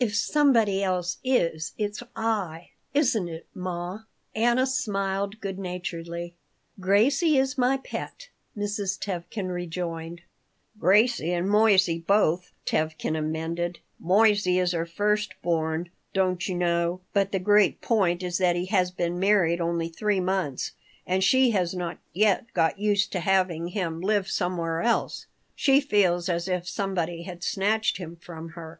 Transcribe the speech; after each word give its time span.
lf 0.00 0.14
somebody 0.14 0.82
is, 0.82 1.72
it's 1.76 2.02
I, 2.16 2.70
isn't 2.94 3.28
it, 3.28 3.46
ma?" 3.54 4.04
Anna 4.34 4.64
smiled 4.66 5.38
good 5.38 5.58
naturedly 5.58 6.34
"Gracie 6.80 7.36
is 7.36 7.58
my 7.58 7.76
pet," 7.76 8.30
Mrs. 8.56 8.98
Tevkin 8.98 9.48
rejoined 9.52 10.22
"Gracie 10.80 11.34
and 11.34 11.46
Moissey, 11.50 11.98
both," 11.98 12.52
Tevkin 12.64 13.18
amended. 13.18 13.80
"Moissey 14.00 14.58
is 14.58 14.72
her 14.72 14.86
first 14.86 15.34
born, 15.42 15.90
don't 16.14 16.48
you 16.48 16.54
know. 16.54 17.02
But 17.12 17.32
the 17.32 17.38
great 17.38 17.82
point 17.82 18.22
is 18.22 18.38
that 18.38 18.56
he 18.56 18.64
has 18.72 18.90
been 18.90 19.18
married 19.18 19.60
only 19.60 19.90
three 19.90 20.20
months, 20.20 20.72
and 21.06 21.22
she 21.22 21.50
has 21.50 21.74
not 21.74 21.98
yet 22.14 22.46
got 22.54 22.78
used 22.78 23.12
to 23.12 23.20
having 23.20 23.68
him 23.68 24.00
live 24.00 24.26
somewhere 24.30 24.80
else. 24.80 25.26
She 25.54 25.80
feels 25.82 26.30
as 26.30 26.48
if 26.48 26.66
somebody 26.66 27.24
had 27.24 27.44
snatched 27.44 27.98
him 27.98 28.16
from 28.16 28.52
her. 28.56 28.74